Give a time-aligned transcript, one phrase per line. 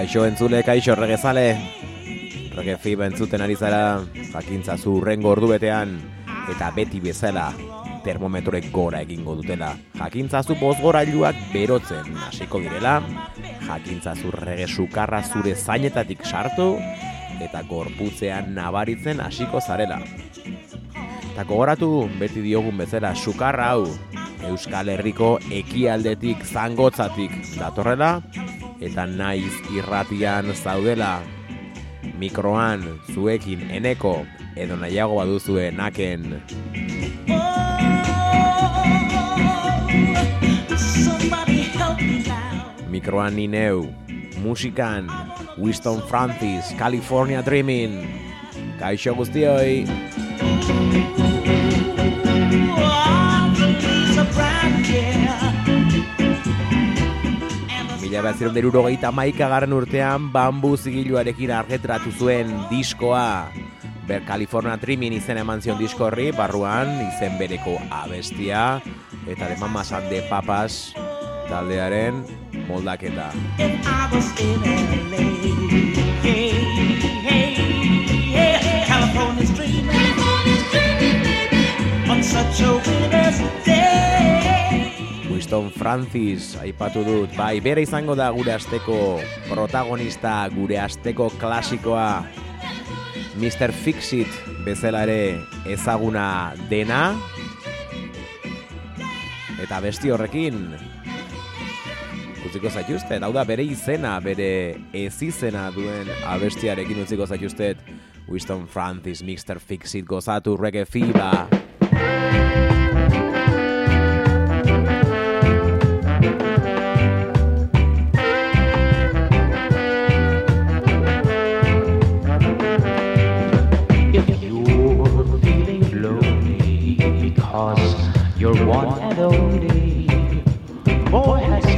[0.00, 1.42] Kaixo entzule, kaixo regezale
[2.56, 4.00] Rege fiba entzuten ari zara
[4.32, 5.90] Jakintza zu urrengo ordu betean
[6.48, 7.50] Eta beti bezala
[8.00, 9.74] Termometroek gora egingo dutela.
[9.98, 12.94] Jakintza zu bozgorailuak berotzen hasiko direla
[13.66, 16.70] Jakintza zu rege sukarra zure zainetatik sartu
[17.44, 20.00] Eta gorputzean nabaritzen hasiko zarela.
[21.34, 23.84] Eta gogoratu beti diogun bezala sukarra hau
[24.48, 28.14] Euskal Herriko ekialdetik zangotzatik datorrela
[28.80, 31.20] eta naiz irratian zaudela.
[32.20, 34.24] Mikroan zuekin eneko
[34.56, 36.40] edo nahiago baduzue naken.
[42.90, 43.86] Mikroan ni neu
[44.40, 45.08] musikan
[45.60, 48.00] Winston Francis California Dreaming.
[48.80, 49.84] Kaixo guztioi
[58.20, 63.48] Mila behatzeron deruro gehieta garren urtean bambu zigiluarekin argetratu zuen diskoa
[64.06, 68.82] Ber California Dreaming izen eman zion disko horri, barruan izen bereko abestia
[69.26, 70.92] eta de mamas de papas
[71.48, 72.26] taldearen
[72.68, 73.32] moldaketa.
[82.20, 83.89] Such a winter's day.
[85.50, 89.18] Winston Francis aipatu dut, bai, bere izango da gure asteko
[89.48, 92.22] protagonista, gure asteko klasikoa
[93.34, 93.72] Mr.
[93.74, 94.30] Fixit
[94.62, 97.00] bezala ere ezaguna dena
[99.58, 100.60] eta besti horrekin
[102.46, 103.18] utziko zaituztet.
[103.18, 104.52] Hau da bere izena, bere
[104.94, 107.82] ez izena duen abestiarekin utziko zaituztet.
[108.30, 109.58] Winston Francis, Mr.
[109.58, 111.48] Fixit, gozatu, reggae fiba.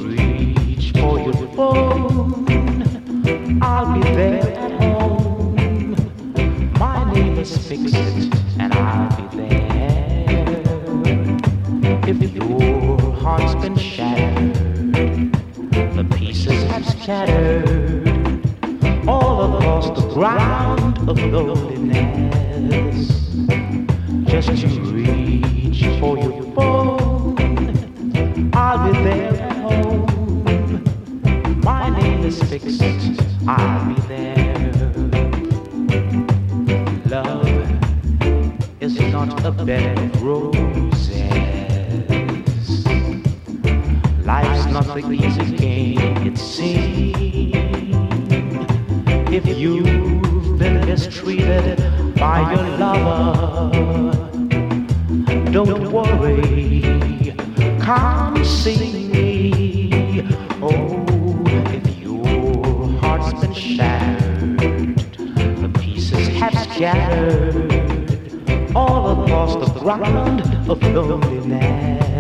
[69.44, 72.16] across the ground of loneliness.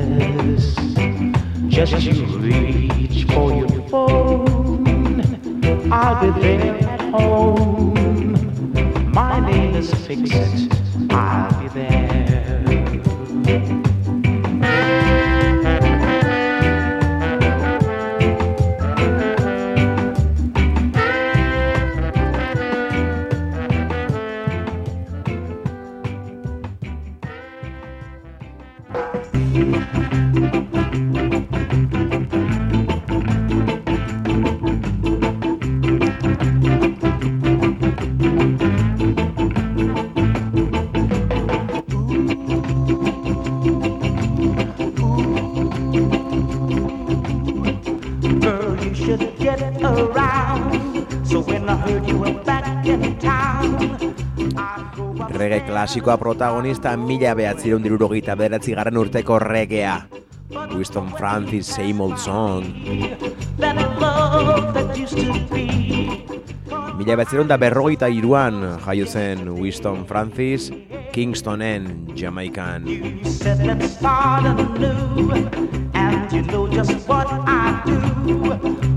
[1.69, 5.21] Just you reach for your phone.
[5.91, 7.93] I'll be there at home.
[9.11, 10.73] My name is Fix It.
[11.11, 12.22] I'll be there.
[55.83, 60.07] klasikoa protagonista mila behatzireun diruro bederatzi garen urteko regea.
[60.71, 62.63] Winston Francis, same old song.
[66.95, 70.71] Mila behatzireun da berroita iruan jaio zen Winston Francis,
[71.11, 72.87] Kingstonen, Jamaican.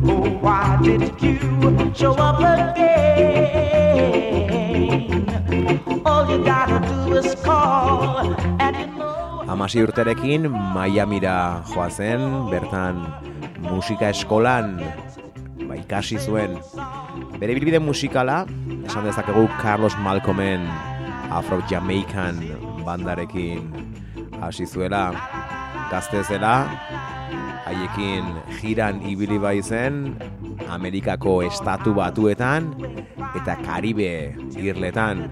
[0.08, 3.55] Oh, why did you show up again?
[9.66, 12.20] Amasi urterekin Miamira joa zen,
[12.52, 13.00] bertan
[13.64, 14.76] musika eskolan
[15.66, 16.54] ba, ikasi zuen.
[17.40, 18.44] Bere bilbide musikala,
[18.86, 20.62] esan dezakegu Carlos Malcolmen
[21.34, 22.38] Afro-Jamaican
[22.86, 23.66] bandarekin
[24.38, 25.10] hasi zuela.
[25.90, 26.70] Gazte zela,
[27.66, 30.14] haiekin jiran ibili bai zen,
[30.70, 32.70] Amerikako estatu batuetan
[33.34, 35.26] eta Karibe irletan.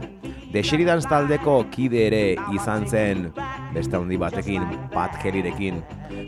[0.51, 3.29] The Sheridans taldeko kide ere izan zen
[3.75, 4.63] beste handi batekin,
[4.95, 5.83] Pat Kellyrekin.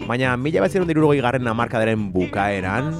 [0.06, 2.90] Baina mila bat dirurogei garren amarkadaren bukaeran,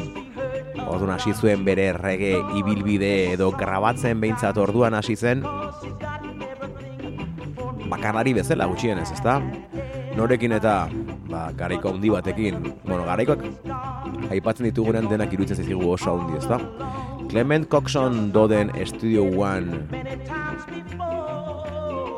[0.87, 5.43] orduan hasi zuen bere rege ibilbide edo grabatzen behintzat orduan hasi zen,
[7.91, 9.41] bakarlari bezala gutxienez, ezta?
[10.17, 10.87] Norekin eta
[11.29, 13.45] ba, garaiko handi batekin, bueno, garaikoak
[14.31, 16.61] aipatzen ditugunean denak iruditzen zaizkigu oso handi, ezta?
[17.27, 19.83] Clement Coxon doden Studio One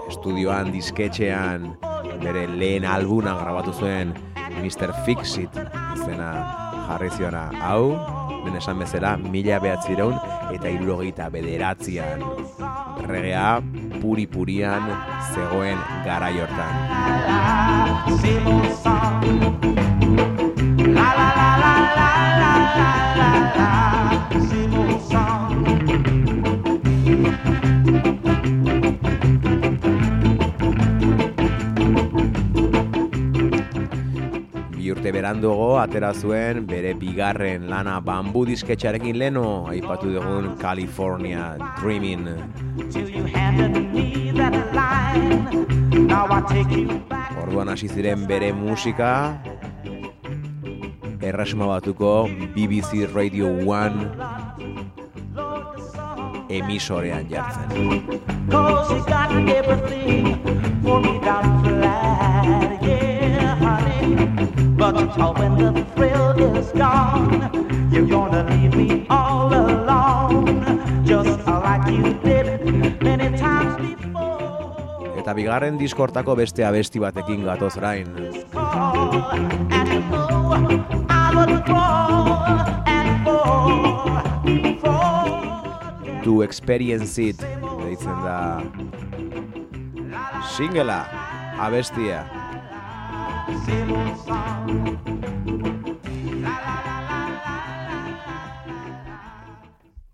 [0.08, 1.76] estudioan, disketxean,
[2.22, 4.14] bere lehen albuna grabatu zuen
[4.62, 4.92] Mr.
[5.06, 5.54] Fixit
[5.96, 6.30] izena
[6.88, 7.94] jarri ziona hau,
[8.44, 10.16] ben esan bezala, mila behatzireun
[10.54, 12.24] eta irurogeita bederatzean
[13.08, 13.60] regea
[14.00, 14.88] puri-purian
[15.34, 16.74] zegoen garai hortan.
[20.98, 22.52] La la la la la la
[23.18, 24.57] la la
[34.88, 41.58] Bi urte esan dugu, atera zuen bere bigarren lana bambu disketxarekin leno, aipatu dugun California
[41.76, 42.24] Dreaming.
[47.42, 49.36] Orduan hasi ziren bere musika,
[51.20, 52.24] erresuma batuko
[52.56, 54.77] BBC Radio 1
[62.80, 64.26] yeah, honey.
[64.76, 67.50] But oh, the thrill is gone,
[67.92, 72.64] you're gonna leave me all alone, just like you did
[73.02, 75.18] many times before.
[75.20, 78.08] Eta bigarren diskortako beste abesti batekin gatoz orain.
[79.68, 79.90] And
[81.10, 82.40] I would fall
[82.86, 84.67] and fall.
[86.28, 87.40] To Experience It,
[87.80, 88.60] deitzen da
[90.44, 91.08] singela,
[91.56, 92.28] abestia.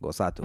[0.00, 0.44] Gozatu.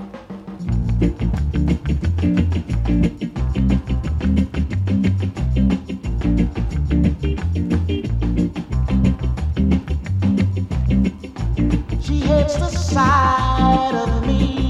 [12.01, 14.68] She hates the sight of me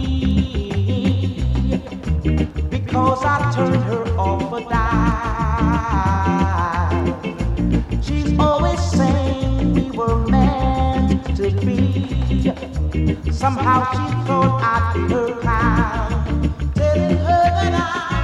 [13.40, 17.74] Somehow she thought I'd be her kind, telling her that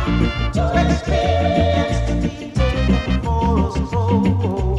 [0.03, 4.75] I'm too experienced to be taken for a stroll.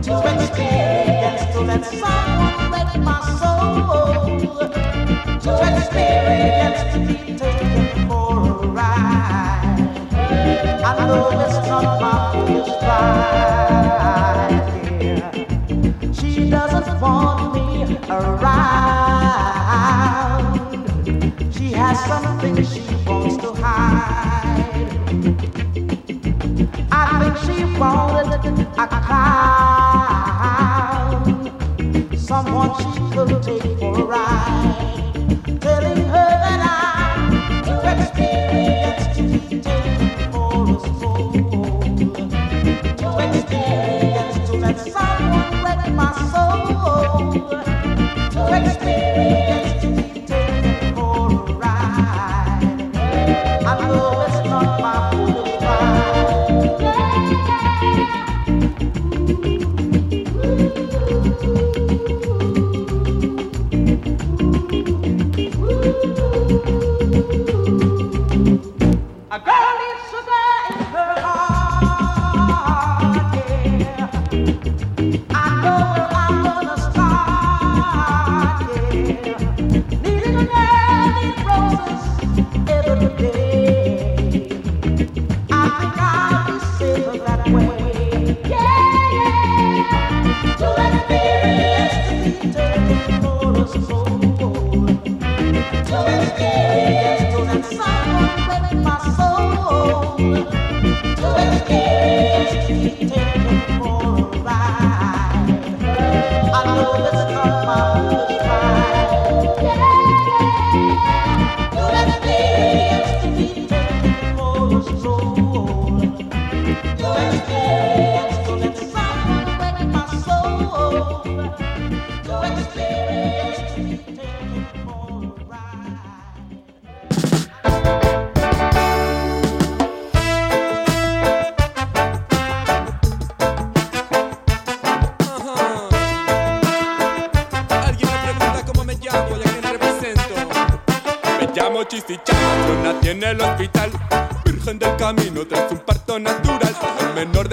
[0.00, 4.72] Too experienced to let someone wreck my soul.
[5.44, 9.78] Too experienced to be taken for a ride.
[10.82, 14.64] I know it's not my foolish pride.
[15.02, 16.12] Yeah.
[16.14, 19.07] She doesn't want me around.
[21.52, 24.88] She has something she wants to hide.
[26.92, 28.28] I think she wanted
[28.78, 30.48] a clown,
[32.16, 36.27] someone she could take for a ride, telling her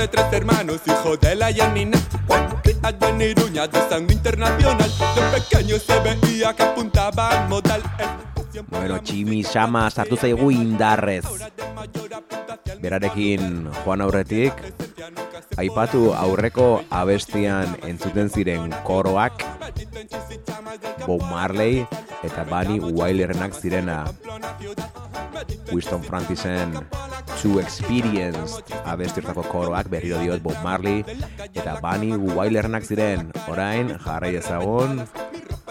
[0.06, 1.98] de tres hermanos, hijo de la Yanina.
[2.62, 4.92] Criado en Iruña de sangre internacional.
[5.16, 7.82] De pequeño se veía que apuntaba al modal.
[8.70, 11.26] Bueno, tximi sama sartu zaigu indarrez.
[12.82, 14.54] Berarekin joan aurretik,
[15.58, 19.44] aipatu aurreko abestian entzuten ziren koroak,
[21.06, 21.86] Bob Marley
[22.24, 24.06] eta Bunny Wylerenak zirena.
[25.72, 26.74] Winston Francisen
[27.42, 31.04] Too Experienced abestiortako koroak berriro diot Bob Marley
[31.54, 33.32] eta Bunny Wylerenak ziren.
[33.52, 35.04] Orain jarrai ezagun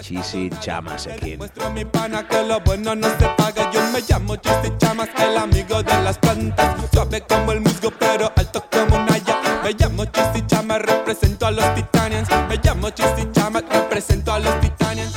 [0.01, 1.39] txisi txamasekin.
[1.39, 3.71] Muestro mi pana que lo bueno no se paga.
[3.73, 6.91] Yo me llamo Chiste Chamas, el amigo de las plantas.
[6.93, 9.24] Suave como el musgo, pero alto como una.
[9.65, 12.29] Me llamo Chisi Chama, represento a los Titanians.
[12.49, 15.15] Me llamo Chisi Chama, represento a los Titanians.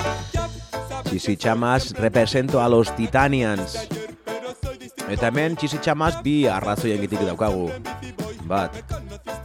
[1.04, 3.88] Txisi Txamas represento a los Titanians.
[5.10, 7.72] Eta hemen Txisi Txamas bi arrazoien gitik daukagu.
[8.48, 8.76] Bat,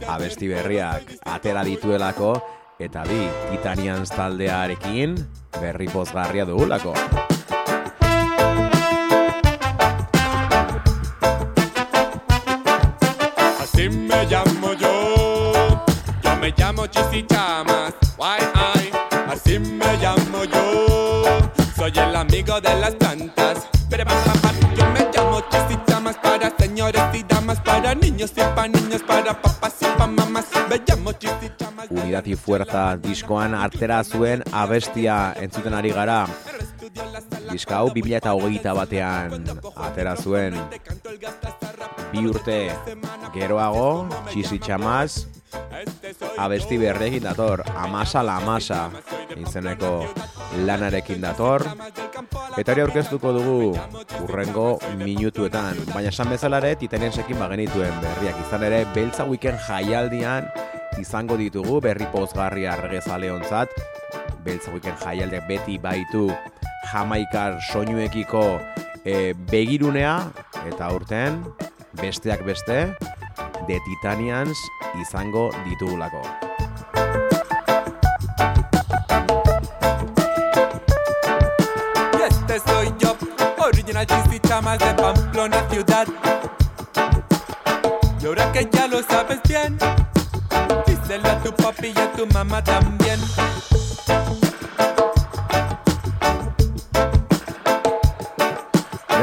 [0.07, 2.33] abesti berriak atera dituelako,
[2.79, 5.15] eta bi, Titanians taldearekin
[5.59, 6.93] berri pozgarria dugulako.
[13.63, 14.82] Así me llamo yo.
[16.43, 17.93] Me llamo Chisichamas.
[18.17, 18.91] Why I?
[19.31, 21.23] Así me llamo yo.
[21.73, 23.69] Soy el amigo de las plantas.
[23.89, 24.03] Pero.
[24.75, 29.75] Yo me llamo Chisichamas para señores y damas, para niños y para niños, para papás
[29.79, 30.47] y para mamás.
[30.69, 31.87] Me llamo Chisichamas.
[31.89, 36.27] Unidad y Fuerza diskoan artera zuen abestia entzuten ari gara.
[37.51, 39.45] Diska hau 2008 batean
[39.77, 40.59] atera zuen
[42.13, 42.57] bi urte
[43.33, 45.25] geroago, Txisi Txamaz,
[46.37, 48.83] abesti berrekin dator, Amasa la Amasa
[49.33, 50.05] izeneko
[50.67, 51.65] lanarekin dator,
[52.57, 53.71] eta hori aurkeztuko dugu
[54.21, 54.67] urrengo
[55.01, 58.37] minutuetan, baina esan bezalare titaniensekin bagenituen berriak.
[58.45, 60.45] Izan ere, beltza weekend jaialdian
[61.01, 63.73] izango ditugu berri pozgarria regezaleontzat,
[64.45, 66.29] beltza weekend jaialdiak beti baitu
[66.93, 68.45] jamaikar soinuekiko
[69.01, 70.17] e, begirunea,
[70.69, 71.41] eta urten
[71.93, 72.95] besteak beste,
[73.67, 74.57] The Titanians
[75.01, 76.21] izango ditugulako.
[82.17, 83.15] Y este soy yo,
[83.63, 86.07] original Chisichamas de Pamplona ciudad.
[88.21, 89.77] Y ahora que ya lo sabes bien,
[90.85, 93.19] díselo a tu papi y a tu mamá también.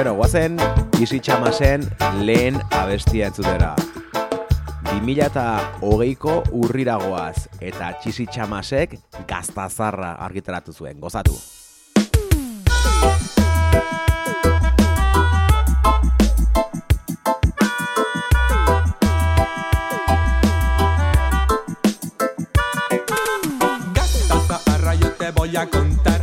[0.00, 0.54] Gero, guazen,
[0.96, 1.82] Isi Txamasen
[2.24, 3.74] lehen abestia entzutera.
[4.86, 8.96] 2008ko urriragoaz eta Txisi Txamasek
[9.28, 11.36] gaztazarra argitaratu zuen, gozatu.
[23.92, 26.22] Gasta yo te voy a contar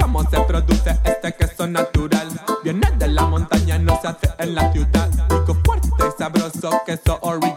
[0.00, 1.91] cómo se produce este queso natural.
[4.52, 5.10] En la ciudad.
[5.30, 7.51] Rico, fuerte sabroso, queso original.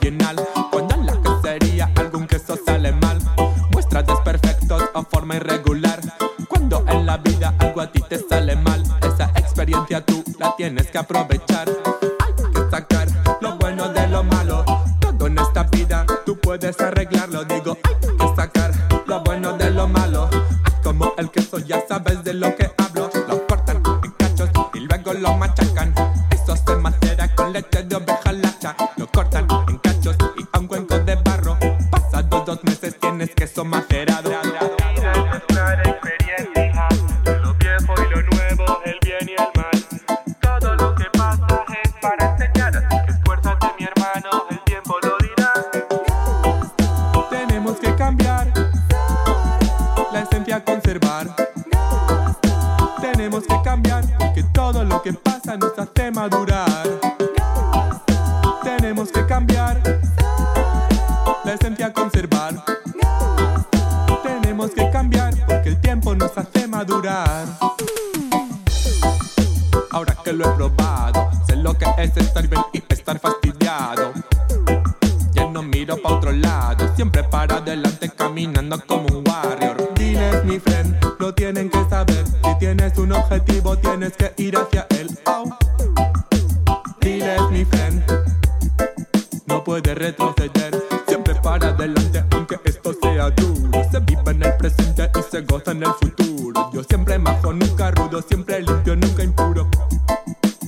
[98.35, 99.69] Siempre limpio, nunca impuro.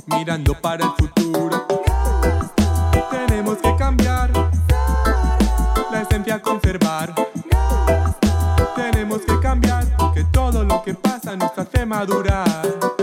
[0.05, 1.67] Mirando para el futuro.
[3.11, 4.31] Tenemos que cambiar
[5.91, 7.13] la esencia conservar.
[8.73, 12.96] Tenemos que cambiar porque todo lo que pasa nos hace madurar.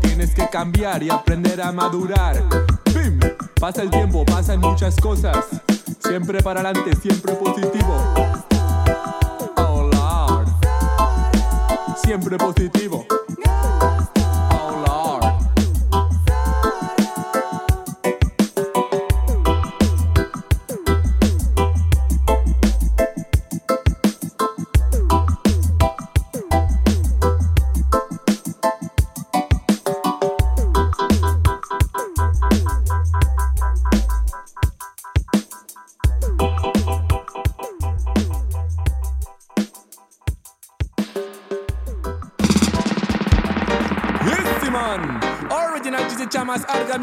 [0.00, 2.42] Tienes que cambiar y aprender a madurar.
[2.94, 3.18] Bim,
[3.60, 5.44] pasa el tiempo, pasan muchas cosas.
[6.00, 7.94] Siempre para adelante, siempre positivo.
[8.16, 8.42] Oh
[12.12, 13.06] siempre positivo.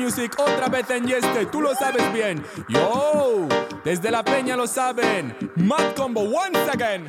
[0.09, 2.43] Music, otra vez en Yeste, tú lo sabes bien.
[2.67, 3.47] Yo,
[3.85, 5.37] desde la peña lo saben.
[5.55, 7.07] Mad Combo once again.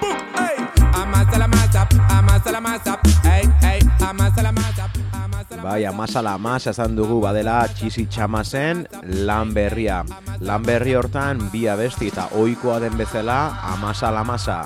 [0.00, 0.66] Boom, ey.
[0.92, 6.70] Amasa la masa, amasa la masa, ey, ey, amasa la masa, amasa la Bai, amasa
[6.70, 8.88] esan dugu badela txisi txamazen
[9.22, 10.02] lan berria.
[10.40, 14.64] Lan berri hortan bi abesti eta ohikoa den bezala amasa.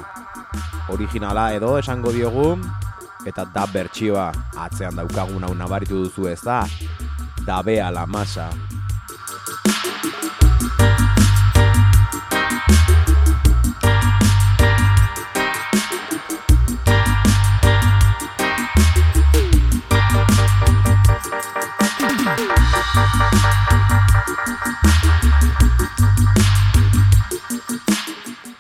[0.88, 2.56] Originala edo esango diogu
[3.26, 6.64] eta da bertsioa atzean daukagun hau nabaritu duzu ez da.
[7.46, 8.50] Dabea la masa.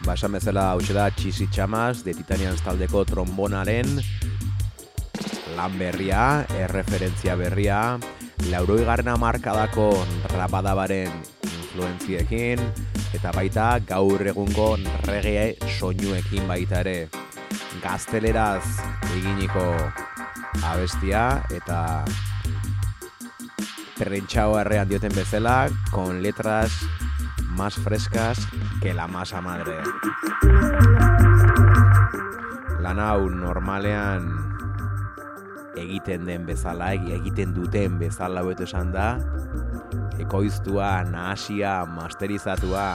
[0.06, 3.98] Ba, esan bezala hau da Txisi Txamas, de Titanians taldeko trombonaren
[5.56, 7.98] lan berria, erreferentzia berria,
[8.50, 9.90] lauroi garna markadako
[10.32, 12.60] rabadabaren influentziekin,
[13.16, 14.76] eta baita gaur egungo
[15.08, 17.08] reggae soinuekin baita ere.
[17.82, 18.64] Gazteleraz
[19.16, 19.66] eginiko
[20.64, 22.04] abestia, eta
[23.98, 26.72] perrentxao errean dioten bezala, con letras
[27.56, 28.46] más frescas
[28.82, 29.80] que la masa madre.
[32.80, 34.45] Lan hau normalean
[35.76, 39.18] egiten den bezala, egi- egiten duten bezala beto esan da,
[40.18, 42.86] ekoiztua, nahasia, masterizatua,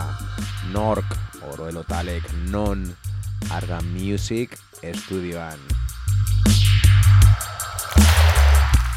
[0.74, 1.16] nork,
[1.54, 2.84] oroelotalek, non,
[3.52, 5.60] arga music, estudioan.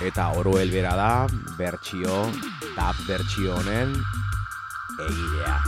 [0.04, 1.12] Eta oroel bera da,
[1.58, 2.24] bertsio,
[2.76, 3.94] tap bertsio honen,
[5.00, 5.58] egilea.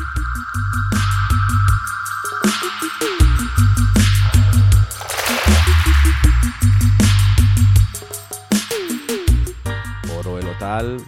[10.66, 10.98] Elotal,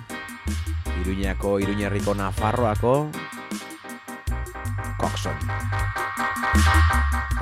[1.03, 3.11] Iruñako, Iruñerriko Nafarroako,
[4.97, 5.35] Coxon.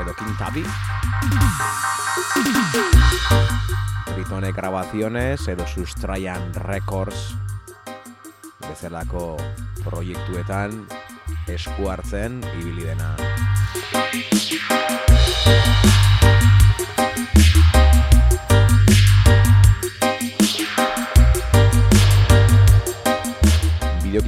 [0.00, 0.64] Edo Quintabi.
[4.14, 7.36] Tritone Grabaciones edo Sustraian Records
[8.66, 9.36] bezalako
[9.84, 10.88] proiektuetan
[11.46, 13.12] esku hartzen ibili dena.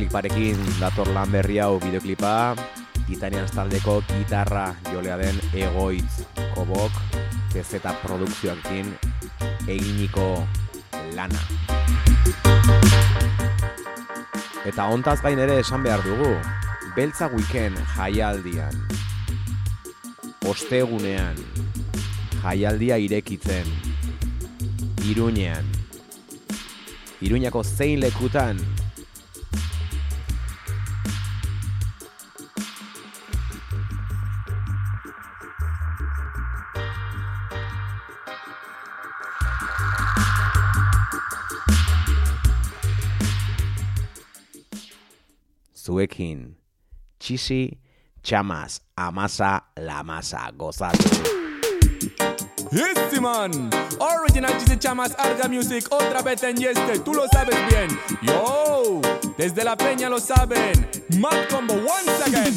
[0.08, 2.56] Bideokliparekin dator lan berri hau bideoklipa
[3.04, 6.96] Titanians taldeko gitarra jolea den egoitz kobok
[7.52, 8.88] TZ produkzioakin
[9.68, 10.46] eginiko
[11.12, 11.42] lana.
[14.64, 16.32] Eta hontaz gain ere esan behar dugu,
[16.96, 18.80] beltza weekend jaialdian,
[20.48, 21.36] ostegunean,
[22.40, 23.68] jaialdia irekitzen,
[25.04, 25.68] iruñean,
[27.20, 28.56] iruñako zein lekutan,
[45.98, 46.54] zuekin,
[47.18, 47.62] txisi,
[48.22, 51.10] txamaz, amasa, lamasa, gozatu.
[52.70, 53.70] Yes, man.
[53.98, 57.88] Original Cheesy Chamas Arga Music, otra vez en Yeste, tú lo sabes bien.
[58.22, 59.00] Yo,
[59.36, 60.86] desde la peña lo saben.
[61.18, 62.54] Mad Combo once again.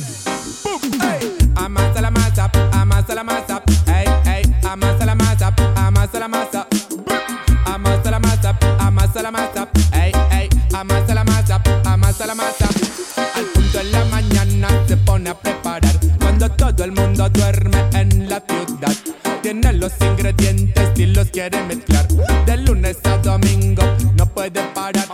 [0.63, 1.37] Boom, ey.
[1.55, 4.43] Amasa la masa, amasa la masa, ey, ey.
[4.63, 6.40] Amasa la masa, amasa la masa.
[17.29, 18.95] Duerme en la ciudad.
[19.41, 22.07] Tiene los ingredientes y los quiere mezclar.
[22.45, 23.83] De lunes a domingo
[24.15, 25.07] no puede parar.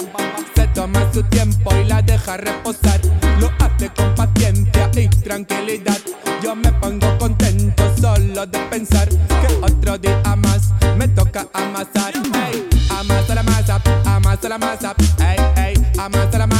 [0.55, 2.99] Se toma su tiempo y la deja reposar.
[3.39, 5.97] Lo hace con paciencia y tranquilidad.
[6.43, 12.13] Yo me pongo contento solo de pensar que otro día más me toca amasar.
[12.51, 14.95] Ey, amasa la masa, amasa la masa.
[15.19, 16.56] Ey, ey, amasa la masa,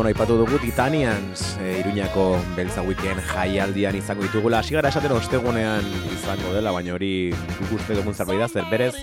[0.00, 4.60] Bueno, aipatu dugu Titanians, e, Iruñako beltza weekend jaialdian izango ditugula.
[4.60, 5.84] Hasi gara esaten ostegunean
[6.14, 8.94] izango dela, baina hori guk uste dugun zerbait da, zer berez,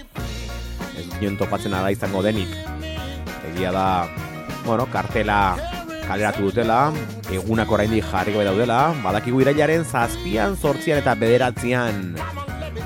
[0.97, 2.49] ez nion topatzen ara izango denik.
[3.51, 4.07] Egia da,
[4.65, 5.37] bueno, kartela
[6.07, 6.79] kaleratu dutela,
[7.29, 12.15] egunak oraindik jarri gabe daudela, badakigu irailaren zazpian, zortzian eta bederatzean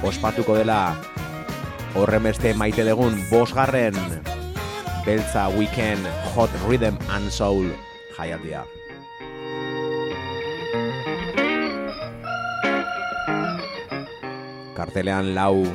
[0.04, 0.82] ospatuko dela
[1.96, 3.96] horren beste maite dugun bosgarren
[5.08, 7.72] beltza weekend hot rhythm and soul
[8.18, 8.66] jaialdia.
[14.76, 15.68] Kartelean lau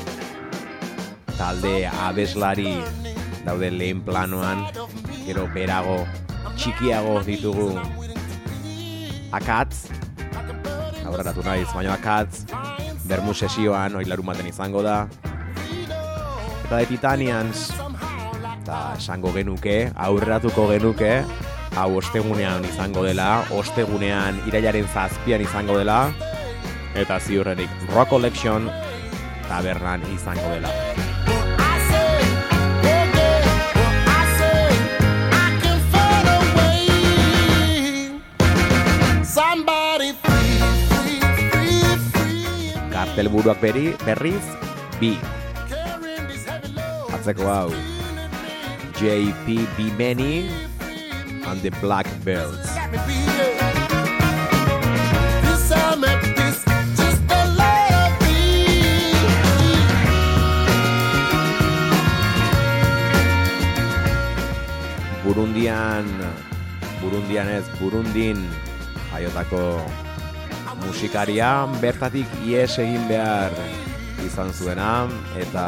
[1.36, 2.80] talde abeslari
[3.46, 4.64] daude lehen planoan,
[5.26, 6.00] gero berago
[6.56, 7.68] txikiago ditugu.
[9.36, 9.86] Akatz,
[11.06, 12.46] aurreratu naiz, baina akatz,
[13.06, 15.04] bermu sesioan, hori larumaten izango da,
[16.64, 17.68] eta de Titanians,
[18.56, 21.12] eta esango genuke, aurreratuko genuke,
[21.76, 26.08] hau ostegunean izango dela, ostegunean irailaren zazpian izango dela,
[26.96, 28.70] eta ziurrenik Rock Collection
[29.48, 30.72] tabernan izango dela.
[42.96, 44.44] Kartelburuak berri, berriz,
[45.00, 45.12] bi.
[47.12, 47.68] Atzeko hau,
[48.96, 50.48] JP Bimeni,
[51.46, 52.66] and the Black Bells.
[65.24, 66.06] Burundian,
[67.02, 68.38] Burundian ez, Burundin
[69.10, 69.82] jaiotako
[70.84, 73.52] musikaria bertatik ies egin behar
[74.24, 75.08] izan zuena
[75.40, 75.66] eta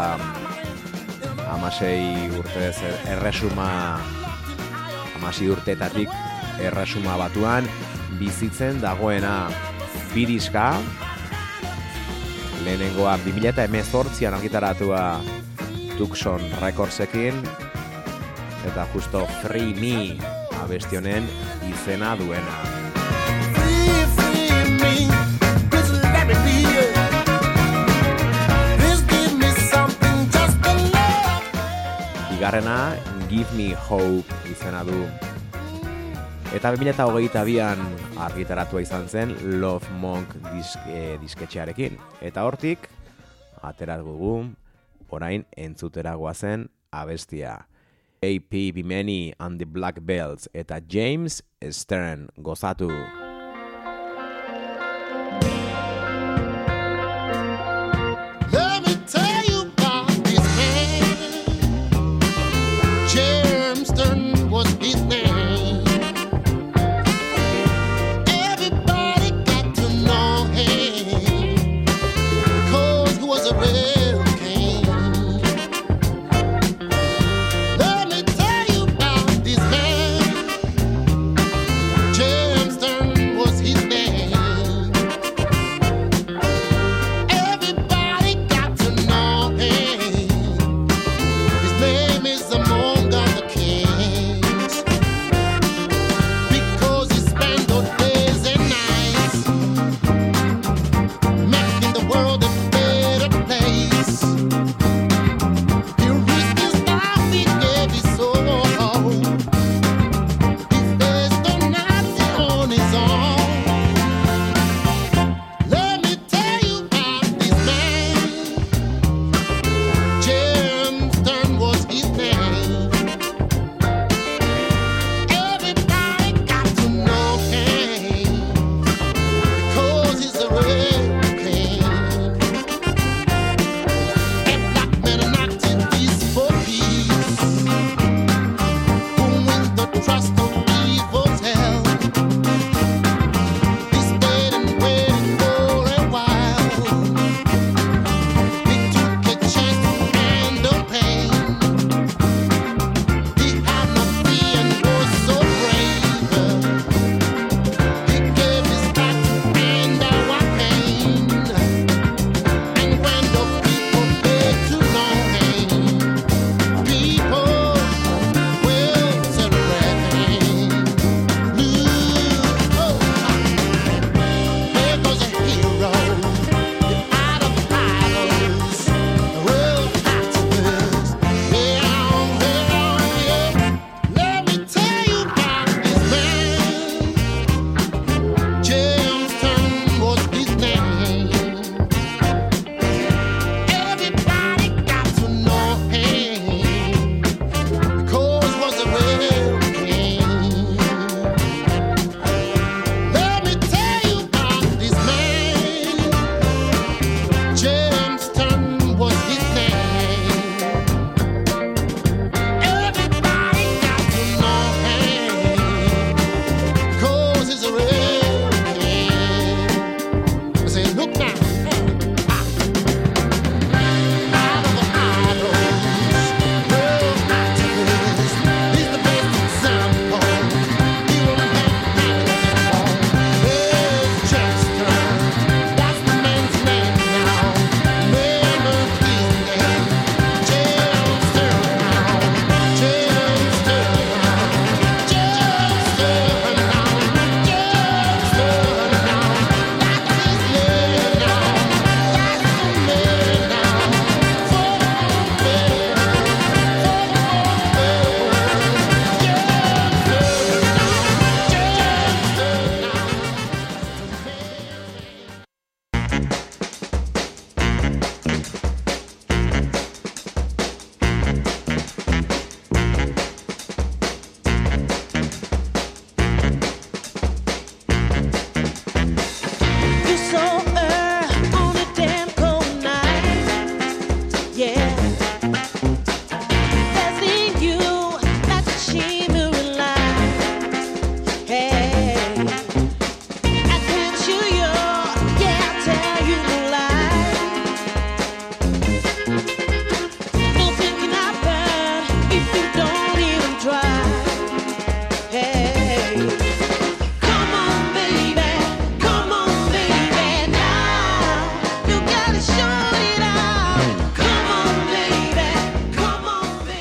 [1.50, 2.76] amasei urtez
[3.08, 3.68] erresuma
[5.28, 6.08] amasi urtetatik
[6.64, 7.66] erresuma batuan
[8.16, 9.50] bizitzen dagoena
[10.14, 10.70] biriska
[12.64, 15.20] lehenengoa 2018an argitaratua
[15.98, 17.44] Tucson Recordsekin
[18.70, 20.16] eta justo Free Me
[20.62, 21.28] abesti honen
[21.68, 22.56] izena duena.
[23.52, 24.94] Free, free me.
[26.08, 26.58] Let me be.
[32.32, 32.94] Bigarrena,
[33.28, 34.96] Give Me Hope izena du.
[36.56, 37.82] Eta 2008an
[38.24, 41.98] argitaratua izan zen Love Monk disk, eh, disketxearekin.
[42.24, 42.88] Eta hortik,
[43.60, 44.48] aterat dugu,
[45.10, 47.66] orain entzutera zen abestia.
[48.22, 52.88] AP Bimeni and the Black Belts eta James Stern gozatu.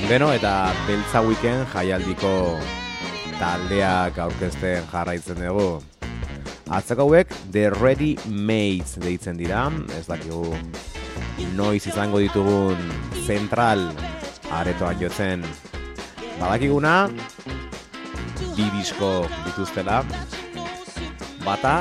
[0.07, 2.29] Beno, eta Beltza Weekend jaialdiko
[3.35, 5.81] taldeak aurkezten jarraitzen dugu.
[6.71, 9.65] Atzak hauek The Ready Mates deitzen dira,
[9.99, 10.55] ez dakigu
[11.57, 12.79] noiz izango ditugun
[13.25, 13.83] central
[14.55, 15.43] aretoan jotzen.
[16.37, 17.09] Badakiguna,
[18.55, 19.11] bi disko
[19.49, 20.05] dituztela,
[21.43, 21.75] bata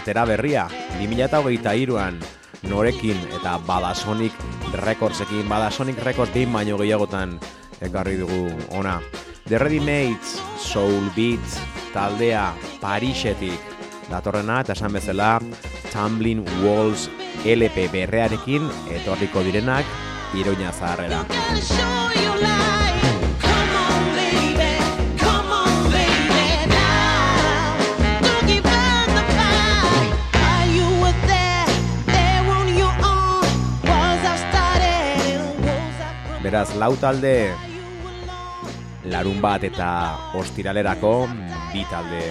[0.00, 0.64] atera berria,
[0.96, 2.24] 2008an
[2.72, 7.38] norekin eta badasonik Recordsekin Badasonic Records behin baino gehiagotan
[7.80, 9.00] ekarri dugu ona.
[9.48, 11.58] The Ready Mates, Soul Beats,
[11.94, 13.58] taldea Parisetik
[14.10, 15.38] datorrena eta esan bezala
[15.90, 17.08] Tumbling Walls
[17.44, 18.68] LP berrearekin
[19.00, 19.86] etorriko direnak
[20.38, 21.24] Iruña zaharrera.
[36.50, 37.54] Beraz, lau talde
[39.06, 39.90] larun bat eta
[40.34, 41.28] ostiralerako
[41.70, 42.24] bi talde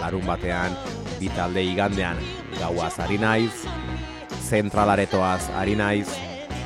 [0.00, 0.72] larun batean,
[1.18, 2.16] bi talde igandean.
[2.56, 3.66] Gauaz ari naiz,
[4.48, 6.06] zentralaretoaz ari naiz,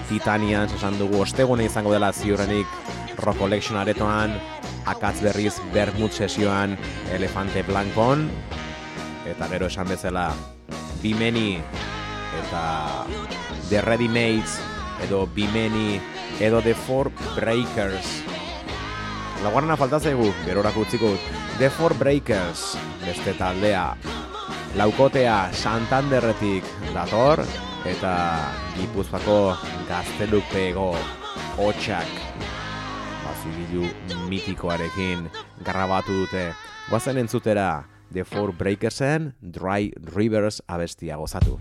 [0.06, 2.70] Titanian esan dugu ostegune izango dela ziurrenik
[3.24, 4.36] Rock Collection aretoan,
[4.86, 6.76] akatz berriz Bermud sesioan
[7.10, 8.22] Elefante Blancon,
[9.26, 10.28] eta gero esan bezala
[11.02, 11.58] Bimeni
[12.44, 12.64] eta
[13.66, 14.60] The Ready Mates
[15.02, 15.98] edo Bimeni
[16.40, 18.22] edo The Four Breakers
[19.42, 21.12] Laugarrena falta zaigu, gerorako utziko.
[21.58, 22.72] The Four Breakers,
[23.04, 23.94] beste taldea.
[24.74, 27.44] Laukotea Santanderretik dator,
[27.86, 28.14] eta
[28.74, 29.54] Gipuzkoako
[29.86, 30.90] gaztelupego
[31.58, 32.10] hotxak
[33.22, 33.86] bazigilu
[34.28, 35.28] mitikoarekin
[35.64, 36.48] grabatu dute.
[36.90, 41.60] Guazen entzutera The Four Breakersen Dry Rivers abestia gozatu.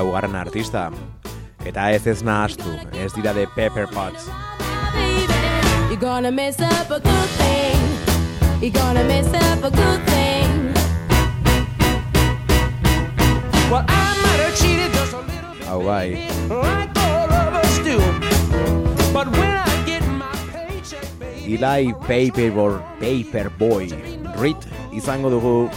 [0.00, 0.90] Laugarren artista.
[1.64, 4.30] Eta ez ez nahastu, ez dira de Pepper Potts.
[5.90, 7.80] You're gonna mess up a good thing.
[8.62, 10.72] You're gonna mess up a good thing.
[13.70, 17.78] Well, I might have cheated just a little bit Hau bai, like all of us
[17.84, 17.98] do.
[19.12, 23.86] But when I get my paycheck, baby, Eli Paperboy, Paperboy
[24.40, 24.56] Reed
[24.92, 25.70] izango dugu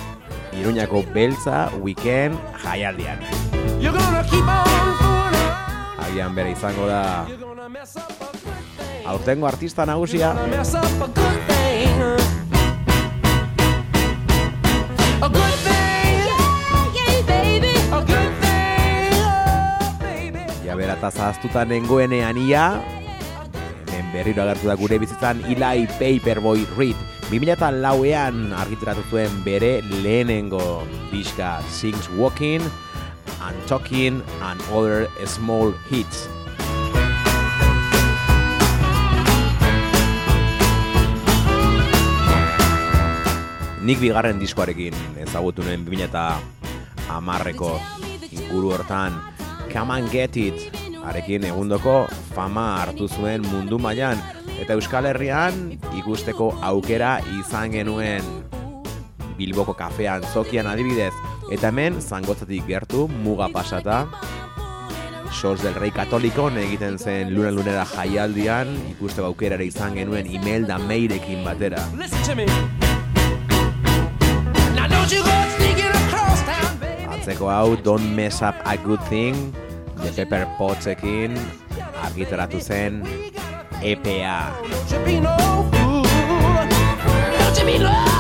[0.54, 3.33] Iruñako beltza weekend jaialdian.
[3.80, 6.00] You're gonna keep on fooling around.
[6.08, 9.06] Agian bere izango da You're gonna mess up a good thing.
[9.08, 11.90] aurtengo artista nagusia Mess up a good thing.
[15.24, 16.20] A good thing.
[16.98, 17.74] Yeah, baby.
[17.92, 19.14] A good thing.
[19.24, 20.44] Oh, baby.
[20.66, 22.66] Ja bera eta zahaztuta nengoenean ia
[23.88, 26.98] hemen berriro agertu da gure bizitzan Eli Paperboy Reed
[27.32, 32.62] 2004ean argitaratu zuen bere lehenengo diska Sings Walking
[33.44, 36.30] and Talking and Other Small Hits.
[43.84, 47.72] Nik bigarren diskoarekin ezagutu nuen 2010ko
[48.32, 49.20] inguru hortan
[49.74, 50.72] Come and Get It
[51.04, 54.24] arekin egundoko fama hartu zuen mundu mailan
[54.56, 58.24] eta Euskal Herrian ikusteko aukera izan genuen.
[59.36, 61.12] Bilboko kafean zokian adibidez
[61.52, 64.06] eta hemen zangotzatik gertu muga pasata
[65.34, 70.78] Sos del Rey Katolikon egiten zen luna lunera jaialdian ikusteko aukera ere izan genuen Imelda
[70.78, 71.82] Meirekin batera.
[77.18, 79.36] Atzeko hau Don't Mess Up a Good Thing
[80.04, 81.38] The Pepper Potsekin
[82.06, 83.04] argitaratu zen
[83.82, 84.54] EPA.
[84.70, 85.38] Don't you be no
[85.72, 86.04] fool.
[87.40, 88.13] Don't you be no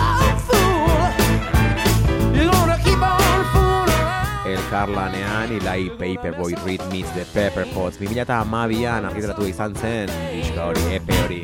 [4.73, 11.11] Elkarlanean Eli Paperboy Reed meets The Pepper Pots 2012an argitaratu izan zen diska hori, EP
[11.13, 11.43] hori.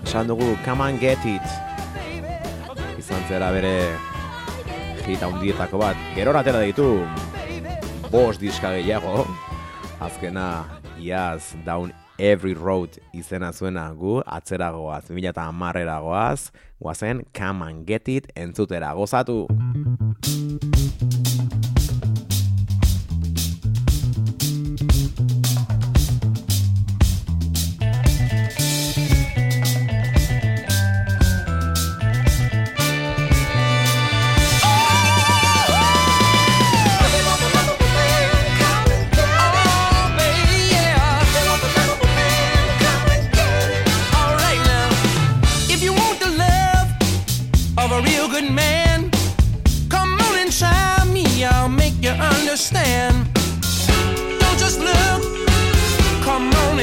[0.00, 3.76] Esan dugu Come and Get It izan zera bere
[5.04, 6.00] hit handietako bat.
[6.16, 6.88] Gerora atera ditu
[8.08, 9.26] bost diska gehiago.
[10.00, 10.64] Azkena
[10.96, 16.50] Iaz Down Every Road izena zuena gu atzeragoaz 2010 goaz
[16.80, 19.46] guazen Come and Get It entzutera gozatu.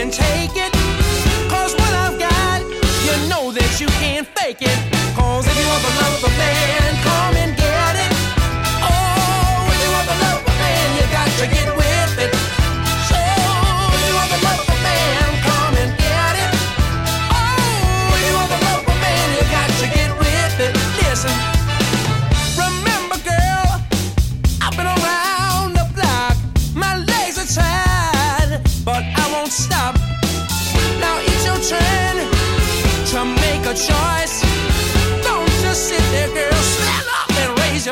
[0.04, 0.72] And take it.
[1.50, 2.60] Cause what I've got,
[3.08, 4.78] you know that you can't fake it.
[5.16, 7.43] Cause if you the love of a man, come and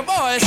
[0.02, 0.41] your boy.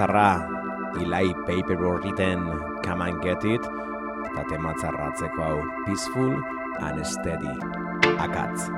[0.00, 0.48] Tematzarra.
[0.96, 2.40] Eli Paperworkiten
[2.82, 3.60] Come and Get It.
[4.24, 6.40] Eta tematzarra atzeko hau Peaceful
[6.80, 7.52] and Steady.
[8.16, 8.70] Akatz.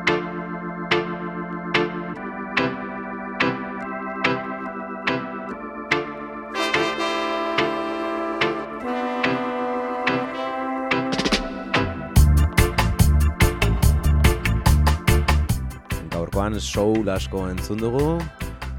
[16.10, 18.18] Gaurkoan soul asko entzun dugu,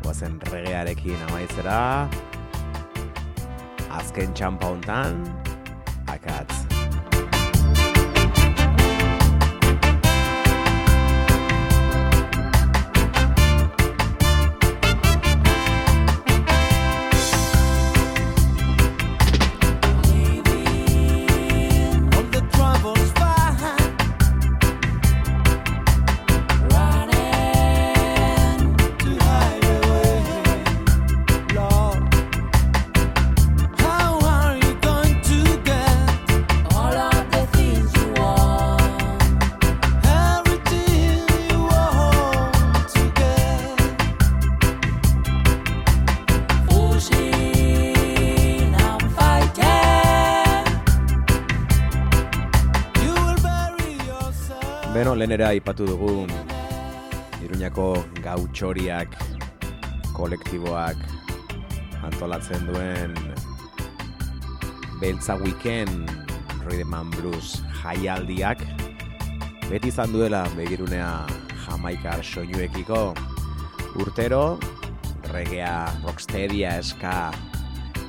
[0.03, 1.79] guazen regearekin amaitzera,
[4.13, 5.11] 看山跑断
[5.42, 5.42] 腿。
[55.13, 56.25] Beno, lehenera aipatu dugu
[57.45, 59.13] Iruñako gautxoriak
[60.17, 60.97] kolektiboak
[62.01, 63.13] antolatzen duen
[64.97, 66.09] Beltza Weekend
[66.65, 68.65] Rhythm and Blues jaialdiak.
[69.69, 71.27] Beti izan duela begirunea
[71.67, 73.13] jamaikar soinuekiko.
[74.01, 74.57] Urtero
[75.29, 77.29] regea, rocksteadia eska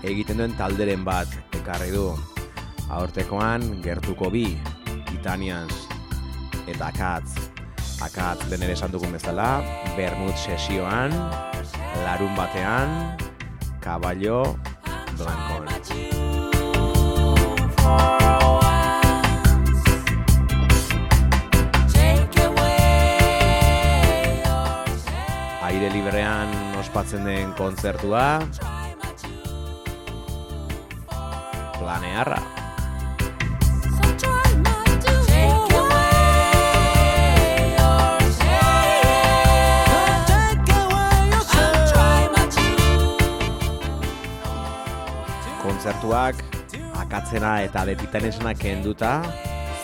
[0.01, 2.15] egiten duen talderen bat ekarri du.
[2.89, 4.55] Aurtekoan gertuko bi
[5.11, 5.84] Titanians
[6.67, 7.51] eta akatz
[8.05, 9.61] akatz den ere esan dugun bezala
[9.97, 11.13] Bermud sesioan
[12.05, 13.17] larun batean
[13.85, 14.57] Caballo
[15.19, 15.69] Blancon
[25.69, 26.51] aire librean
[26.81, 28.27] ospatzen den kontzertua
[31.79, 32.54] planearra
[47.15, 49.23] akatzena eta detitanesena kenduta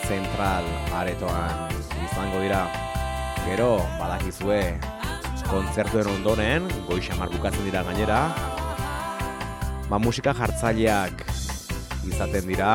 [0.03, 0.65] zentral
[0.99, 1.71] aretoan
[2.03, 2.65] izango dira.
[3.45, 4.75] Gero, badakizue,
[5.47, 8.19] kontzertuen ondoren, goixamar bukatzen dira gainera,
[9.87, 11.23] ba musika jartzaileak
[12.11, 12.73] izaten dira,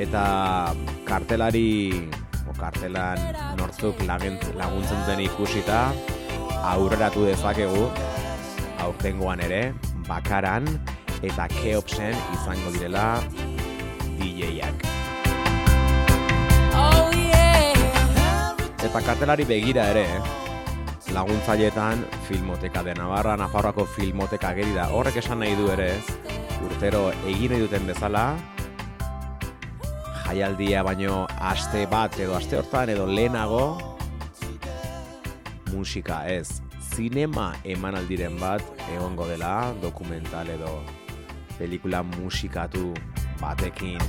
[0.00, 0.72] eta
[1.04, 2.08] kartelari,
[2.48, 3.20] o kartelan
[3.60, 5.90] nortzuk laguntzen duten ikusita,
[6.72, 7.84] aurreratu dezakegu,
[8.80, 9.66] aurtengoan ere,
[10.08, 10.78] bakaran,
[11.22, 13.20] eta Keopsen izango direla
[14.18, 14.84] DJak.
[18.86, 20.06] Eta kartelari begira ere,
[21.14, 24.90] laguntzailetan Filmoteka de Navarra, Nafarroako Filmoteka geri da.
[24.94, 25.94] Horrek esan nahi du ere,
[26.66, 28.26] urtero egin nahi duten bezala,
[30.26, 33.64] jaialdia baino aste bat edo aste hortan edo lehenago
[35.72, 36.60] musika ez,
[36.94, 38.62] zinema emanaldiren bat
[38.94, 40.78] egongo dela, dokumental edo
[41.58, 42.94] pelikula musikatu
[43.40, 44.00] batekin.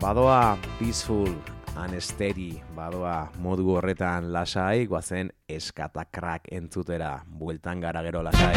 [0.00, 1.34] Badoa peaceful
[1.76, 8.54] and steady, badoa modu horretan lasai, guazen eskatakrak entzutera, bueltan gara gero lasai.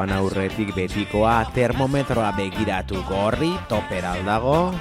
[0.00, 4.72] joan aurretik betikoa termometroa begiratu gorri, toper dago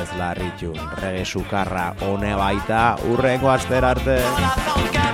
[0.00, 3.84] ez larritu, rege sukarra, hone baita, urrengo aster.
[3.84, 5.13] Arte.